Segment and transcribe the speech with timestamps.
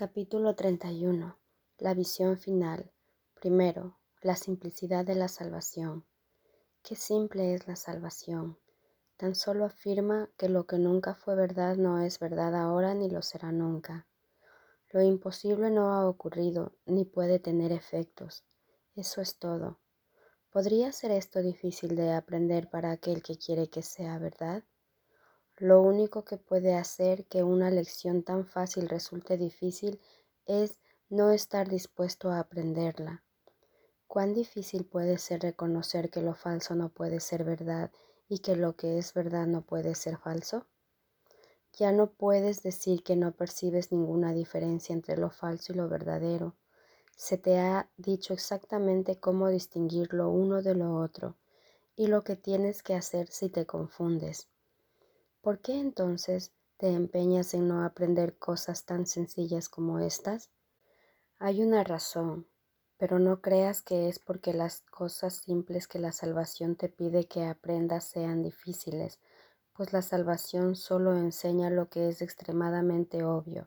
[0.00, 1.36] Capítulo 31.
[1.76, 2.90] La visión final.
[3.34, 6.06] Primero, la simplicidad de la salvación.
[6.82, 8.58] Qué simple es la salvación.
[9.18, 13.20] Tan solo afirma que lo que nunca fue verdad no es verdad ahora ni lo
[13.20, 14.06] será nunca.
[14.88, 18.46] Lo imposible no ha ocurrido ni puede tener efectos.
[18.96, 19.80] Eso es todo.
[20.48, 24.64] ¿Podría ser esto difícil de aprender para aquel que quiere que sea verdad?
[25.60, 30.00] Lo único que puede hacer que una lección tan fácil resulte difícil
[30.46, 33.22] es no estar dispuesto a aprenderla.
[34.06, 37.92] ¿Cuán difícil puede ser reconocer que lo falso no puede ser verdad
[38.26, 40.66] y que lo que es verdad no puede ser falso?
[41.74, 46.56] Ya no puedes decir que no percibes ninguna diferencia entre lo falso y lo verdadero.
[47.18, 51.36] Se te ha dicho exactamente cómo distinguir lo uno de lo otro
[51.96, 54.48] y lo que tienes que hacer si te confundes.
[55.42, 60.50] ¿Por qué entonces te empeñas en no aprender cosas tan sencillas como estas?
[61.38, 62.46] Hay una razón,
[62.98, 67.46] pero no creas que es porque las cosas simples que la salvación te pide que
[67.46, 69.18] aprendas sean difíciles,
[69.72, 73.66] pues la salvación solo enseña lo que es extremadamente obvio.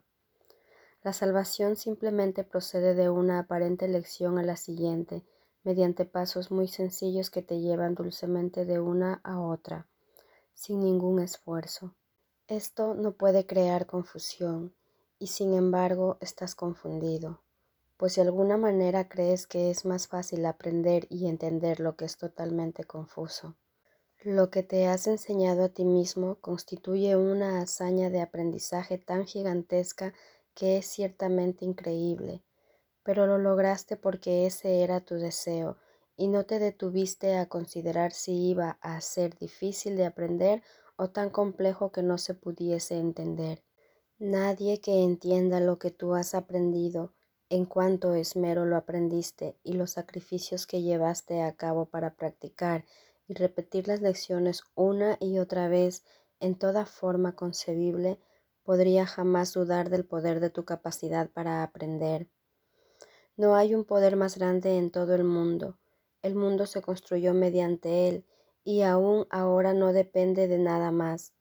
[1.01, 5.25] La salvación simplemente procede de una aparente lección a la siguiente,
[5.63, 9.87] mediante pasos muy sencillos que te llevan dulcemente de una a otra
[10.53, 11.95] sin ningún esfuerzo.
[12.47, 14.75] Esto no puede crear confusión
[15.17, 17.41] y sin embargo estás confundido,
[17.97, 22.17] pues de alguna manera crees que es más fácil aprender y entender lo que es
[22.17, 23.55] totalmente confuso.
[24.21, 30.13] Lo que te has enseñado a ti mismo constituye una hazaña de aprendizaje tan gigantesca
[30.53, 32.43] que es ciertamente increíble,
[33.03, 35.77] pero lo lograste porque ese era tu deseo
[36.15, 40.63] y no te detuviste a considerar si iba a ser difícil de aprender
[40.95, 43.63] o tan complejo que no se pudiese entender.
[44.19, 47.13] Nadie que entienda lo que tú has aprendido,
[47.49, 52.85] en cuanto esmero lo aprendiste y los sacrificios que llevaste a cabo para practicar
[53.27, 56.03] y repetir las lecciones una y otra vez
[56.39, 58.19] en toda forma concebible,
[58.63, 62.29] podría jamás dudar del poder de tu capacidad para aprender.
[63.35, 65.79] No hay un poder más grande en todo el mundo,
[66.23, 68.25] el mundo se construyó mediante él
[68.63, 71.33] y aún ahora no depende de nada más.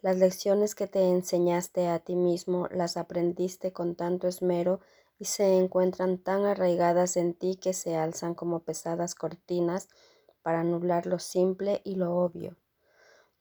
[0.00, 4.80] Las lecciones que te enseñaste a ti mismo las aprendiste con tanto esmero
[5.18, 9.88] y se encuentran tan arraigadas en ti que se alzan como pesadas cortinas
[10.40, 12.56] para nublar lo simple y lo obvio.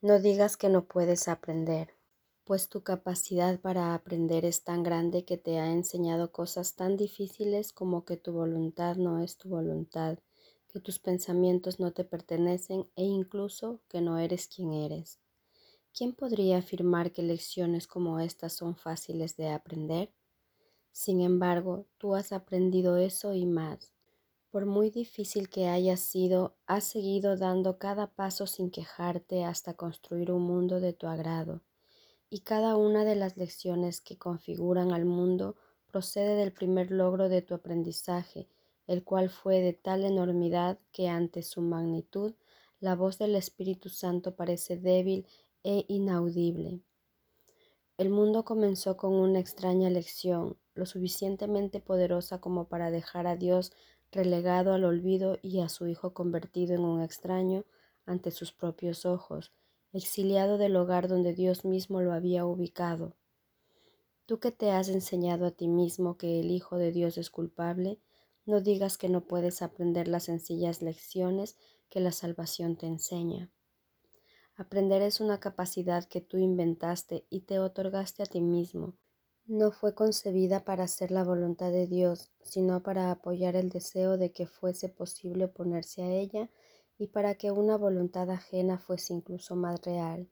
[0.01, 1.95] No digas que no puedes aprender,
[2.43, 7.71] pues tu capacidad para aprender es tan grande que te ha enseñado cosas tan difíciles
[7.71, 10.17] como que tu voluntad no es tu voluntad
[10.71, 15.19] que tus pensamientos no te pertenecen e incluso que no eres quien eres.
[15.93, 20.13] ¿Quién podría afirmar que lecciones como estas son fáciles de aprender?
[20.91, 23.91] Sin embargo, tú has aprendido eso y más.
[24.49, 30.31] Por muy difícil que haya sido, has seguido dando cada paso sin quejarte hasta construir
[30.31, 31.61] un mundo de tu agrado.
[32.29, 35.55] Y cada una de las lecciones que configuran al mundo
[35.87, 38.47] procede del primer logro de tu aprendizaje
[38.87, 42.33] el cual fue de tal enormidad que ante su magnitud
[42.79, 45.27] la voz del Espíritu Santo parece débil
[45.63, 46.81] e inaudible.
[47.97, 53.71] El mundo comenzó con una extraña lección, lo suficientemente poderosa como para dejar a Dios
[54.11, 57.63] relegado al olvido y a su Hijo convertido en un extraño
[58.05, 59.51] ante sus propios ojos,
[59.93, 63.15] exiliado del hogar donde Dios mismo lo había ubicado.
[64.25, 67.99] Tú que te has enseñado a ti mismo que el Hijo de Dios es culpable,
[68.45, 71.57] no digas que no puedes aprender las sencillas lecciones
[71.89, 73.51] que la salvación te enseña.
[74.55, 78.95] Aprender es una capacidad que tú inventaste y te otorgaste a ti mismo.
[79.45, 84.31] No fue concebida para hacer la voluntad de Dios, sino para apoyar el deseo de
[84.31, 86.49] que fuese posible oponerse a ella
[86.97, 90.29] y para que una voluntad ajena fuese incluso más real.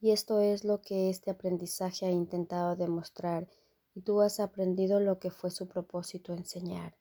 [0.00, 3.48] Y esto es lo que este aprendizaje ha intentado demostrar,
[3.94, 6.96] y tú has aprendido lo que fue su propósito enseñar.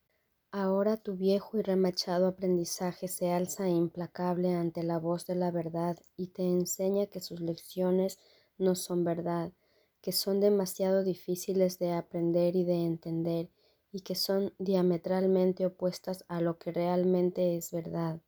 [0.55, 5.97] Ahora tu viejo y remachado aprendizaje se alza implacable ante la voz de la verdad
[6.15, 8.19] y te enseña que sus lecciones
[8.59, 9.51] no son verdad,
[9.99, 13.49] que son demasiado difíciles de aprender y de entender
[13.91, 18.21] y que son diametralmente opuestas a lo que realmente es verdad.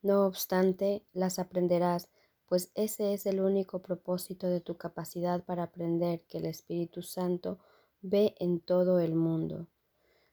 [0.00, 2.08] No obstante, las aprenderás,
[2.46, 7.58] pues ese es el único propósito de tu capacidad para aprender que el Espíritu Santo
[8.00, 9.66] ve en todo el mundo.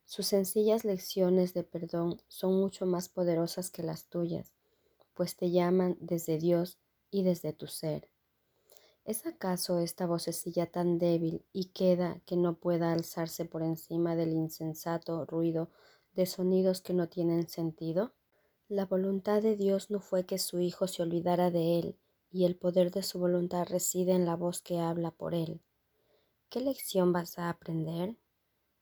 [0.07, 4.53] Sus sencillas lecciones de perdón son mucho más poderosas que las tuyas,
[5.13, 6.79] pues te llaman desde Dios
[7.11, 8.09] y desde tu ser.
[9.03, 14.31] ¿Es acaso esta vocecilla tan débil y queda que no pueda alzarse por encima del
[14.31, 15.71] insensato ruido
[16.13, 18.13] de sonidos que no tienen sentido?
[18.69, 21.99] La voluntad de Dios no fue que su Hijo se olvidara de él,
[22.31, 25.59] y el poder de su voluntad reside en la voz que habla por él.
[26.49, 28.15] ¿Qué lección vas a aprender?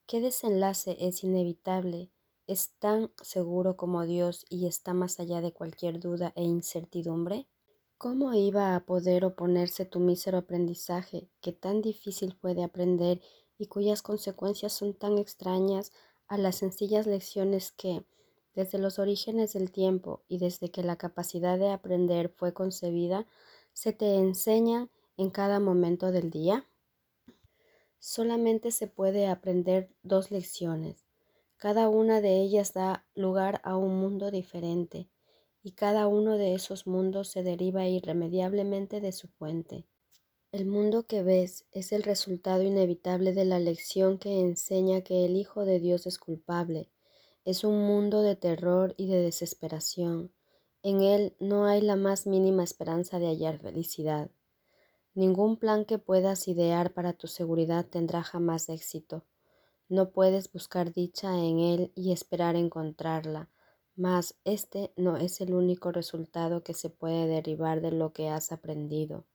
[0.08, 2.12] ¿Qué desenlace es inevitable?
[2.48, 7.48] ¿Es tan seguro como Dios y está más allá de cualquier duda e incertidumbre?
[7.98, 13.22] ¿Cómo iba a poder oponerse tu mísero aprendizaje, que tan difícil puede aprender
[13.58, 15.92] y cuyas consecuencias son tan extrañas
[16.28, 18.06] a las sencillas lecciones que,
[18.54, 23.28] desde los orígenes del tiempo y desde que la capacidad de aprender fue concebida,
[23.74, 26.68] se te enseñan en cada momento del día?
[28.00, 31.06] Solamente se puede aprender dos lecciones.
[31.58, 35.10] Cada una de ellas da lugar a un mundo diferente
[35.64, 39.88] y cada uno de esos mundos se deriva irremediablemente de su fuente.
[40.52, 45.36] El mundo que ves es el resultado inevitable de la lección que enseña que el
[45.36, 46.92] Hijo de Dios es culpable.
[47.46, 50.32] Es un mundo de terror y de desesperación.
[50.84, 54.30] En él no hay la más mínima esperanza de hallar felicidad.
[55.16, 59.26] Ningún plan que puedas idear para tu seguridad tendrá jamás éxito.
[59.90, 63.50] No puedes buscar dicha en él y esperar encontrarla
[63.96, 68.52] mas este no es el único resultado que se puede derivar de lo que has
[68.52, 69.26] aprendido.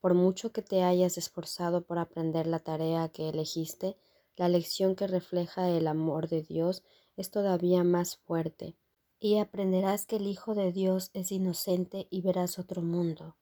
[0.00, 3.96] Por mucho que te hayas esforzado por aprender la tarea que elegiste,
[4.36, 6.82] la lección que refleja el amor de Dios
[7.16, 8.76] es todavía más fuerte,
[9.20, 13.36] y aprenderás que el Hijo de Dios es inocente y verás otro mundo.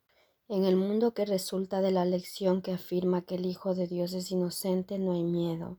[0.52, 4.12] En el mundo que resulta de la lección que afirma que el Hijo de Dios
[4.14, 5.78] es inocente no hay miedo,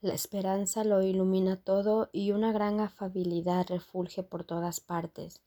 [0.00, 5.42] la esperanza lo ilumina todo y una gran afabilidad refulge por todas partes.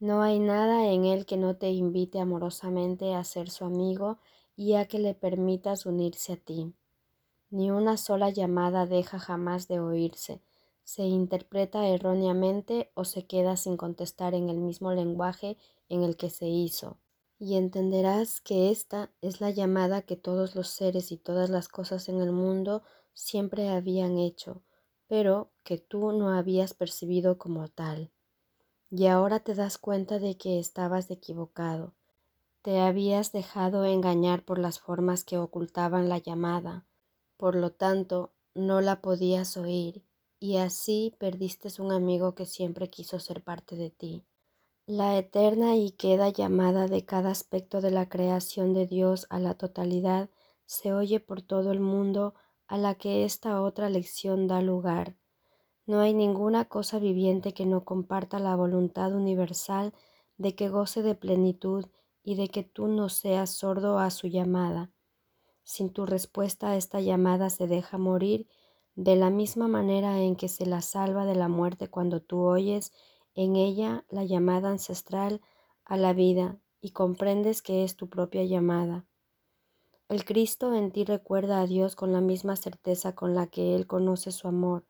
[0.00, 4.18] No hay nada en él que no te invite amorosamente a ser su amigo
[4.56, 6.74] y a que le permitas unirse a ti.
[7.50, 10.40] Ni una sola llamada deja jamás de oírse,
[10.82, 15.56] se interpreta erróneamente o se queda sin contestar en el mismo lenguaje
[15.88, 16.96] en el que se hizo.
[17.44, 22.08] Y entenderás que esta es la llamada que todos los seres y todas las cosas
[22.08, 22.84] en el mundo
[23.14, 24.62] siempre habían hecho,
[25.08, 28.12] pero que tú no habías percibido como tal.
[28.90, 31.96] Y ahora te das cuenta de que estabas equivocado.
[32.62, 36.86] Te habías dejado engañar por las formas que ocultaban la llamada,
[37.36, 40.04] por lo tanto no la podías oír,
[40.38, 44.24] y así perdiste un amigo que siempre quiso ser parte de ti.
[44.86, 49.54] La eterna y queda llamada de cada aspecto de la creación de Dios a la
[49.54, 50.28] totalidad
[50.66, 52.34] se oye por todo el mundo
[52.66, 55.14] a la que esta otra lección da lugar.
[55.86, 59.92] No hay ninguna cosa viviente que no comparta la voluntad universal
[60.36, 61.86] de que goce de plenitud
[62.24, 64.90] y de que tú no seas sordo a su llamada.
[65.62, 68.48] Sin tu respuesta esta llamada se deja morir
[68.96, 72.92] de la misma manera en que se la salva de la muerte cuando tú oyes
[73.34, 75.40] en ella la llamada ancestral
[75.84, 79.06] a la vida y comprendes que es tu propia llamada.
[80.08, 83.86] El Cristo en ti recuerda a Dios con la misma certeza con la que Él
[83.86, 84.84] conoce su amor,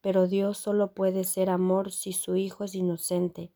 [0.00, 3.52] pero Dios solo puede ser amor si su Hijo es inocente,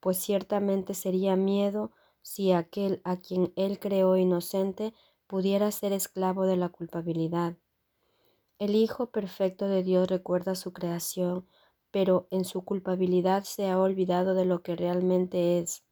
[0.00, 1.92] pues ciertamente sería miedo
[2.22, 4.92] si aquel a quien Él creó inocente
[5.26, 7.56] pudiera ser esclavo de la culpabilidad.
[8.58, 11.46] El Hijo perfecto de Dios recuerda su creación,
[11.90, 15.86] pero en su culpabilidad se ha olvidado de lo que realmente es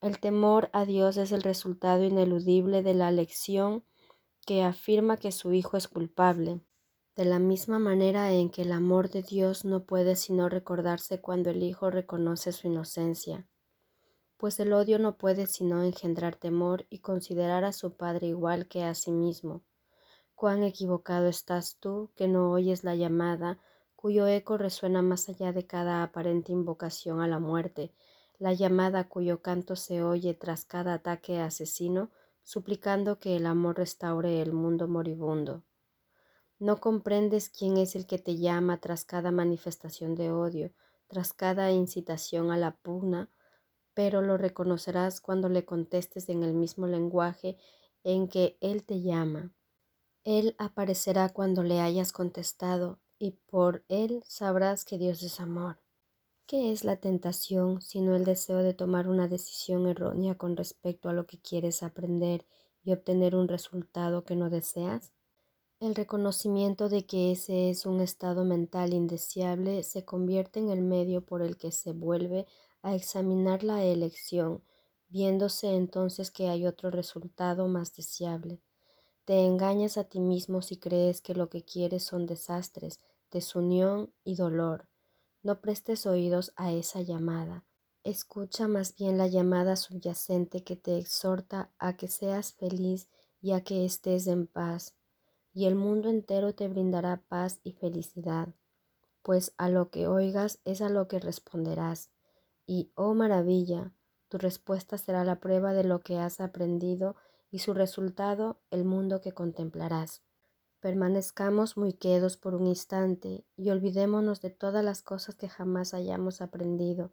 [0.00, 3.84] el temor a Dios es el resultado ineludible de la lección
[4.46, 6.62] que afirma que su Hijo es culpable,
[7.16, 11.50] de la misma manera en que el amor de Dios no puede sino recordarse cuando
[11.50, 13.46] el Hijo reconoce su inocencia,
[14.38, 18.84] pues el odio no puede sino engendrar temor y considerar a su Padre igual que
[18.84, 19.64] a sí mismo.
[20.34, 23.58] Cuán equivocado estás tú que no oyes la llamada
[24.00, 27.92] cuyo eco resuena más allá de cada aparente invocación a la muerte,
[28.38, 32.08] la llamada cuyo canto se oye tras cada ataque asesino,
[32.42, 35.64] suplicando que el amor restaure el mundo moribundo.
[36.58, 40.72] No comprendes quién es el que te llama tras cada manifestación de odio,
[41.06, 43.28] tras cada incitación a la pugna,
[43.92, 47.58] pero lo reconocerás cuando le contestes en el mismo lenguaje
[48.02, 49.52] en que Él te llama.
[50.24, 55.78] Él aparecerá cuando le hayas contestado y por Él sabrás que Dios es amor.
[56.46, 61.12] ¿Qué es la tentación sino el deseo de tomar una decisión errónea con respecto a
[61.12, 62.46] lo que quieres aprender
[62.82, 65.12] y obtener un resultado que no deseas?
[65.80, 71.24] El reconocimiento de que ese es un estado mental indeseable se convierte en el medio
[71.24, 72.46] por el que se vuelve
[72.82, 74.64] a examinar la elección,
[75.08, 78.62] viéndose entonces que hay otro resultado más deseable.
[79.26, 82.98] Te engañas a ti mismo si crees que lo que quieres son desastres,
[83.30, 84.88] desunión y dolor.
[85.42, 87.64] No prestes oídos a esa llamada.
[88.02, 93.08] Escucha más bien la llamada subyacente que te exhorta a que seas feliz
[93.40, 94.94] y a que estés en paz,
[95.52, 98.48] y el mundo entero te brindará paz y felicidad,
[99.22, 102.10] pues a lo que oigas es a lo que responderás.
[102.66, 103.92] Y, oh maravilla,
[104.28, 107.16] tu respuesta será la prueba de lo que has aprendido
[107.50, 110.22] y su resultado el mundo que contemplarás.
[110.80, 116.40] Permanezcamos muy quedos por un instante y olvidémonos de todas las cosas que jamás hayamos
[116.40, 117.12] aprendido,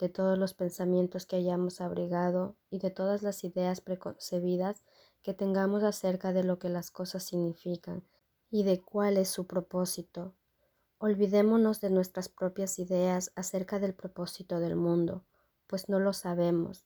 [0.00, 4.82] de todos los pensamientos que hayamos abrigado y de todas las ideas preconcebidas
[5.22, 8.02] que tengamos acerca de lo que las cosas significan
[8.50, 10.34] y de cuál es su propósito.
[10.98, 15.24] Olvidémonos de nuestras propias ideas acerca del propósito del mundo,
[15.68, 16.84] pues no lo sabemos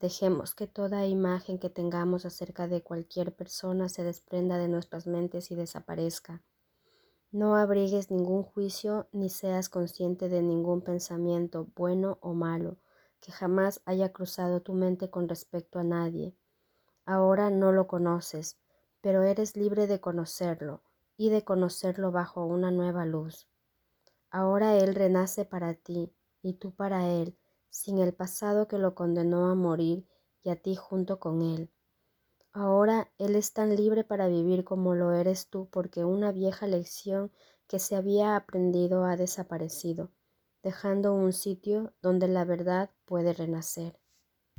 [0.00, 5.50] Dejemos que toda imagen que tengamos acerca de cualquier persona se desprenda de nuestras mentes
[5.50, 6.42] y desaparezca.
[7.30, 12.78] No abrigues ningún juicio ni seas consciente de ningún pensamiento, bueno o malo,
[13.20, 16.34] que jamás haya cruzado tu mente con respecto a nadie.
[17.04, 18.58] Ahora no lo conoces,
[19.02, 20.82] pero eres libre de conocerlo
[21.18, 23.48] y de conocerlo bajo una nueva luz.
[24.30, 27.36] Ahora Él renace para ti y tú para Él,
[27.70, 30.06] sin el pasado que lo condenó a morir
[30.42, 31.70] y a ti junto con él.
[32.52, 37.32] Ahora Él es tan libre para vivir como lo eres tú porque una vieja lección
[37.68, 40.12] que se había aprendido ha desaparecido,
[40.64, 43.99] dejando un sitio donde la verdad puede renacer.